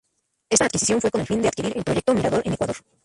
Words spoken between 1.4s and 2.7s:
de adquirir el Proyecto Mirador en